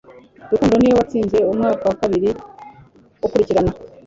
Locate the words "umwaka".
1.51-1.83